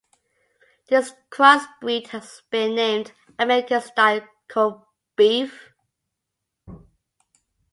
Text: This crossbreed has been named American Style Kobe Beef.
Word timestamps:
This 0.89 1.13
crossbreed 1.29 2.07
has 2.07 2.41
been 2.49 2.73
named 2.73 3.11
American 3.37 3.81
Style 3.81 4.21
Kobe 4.47 4.81
Beef. 5.15 5.69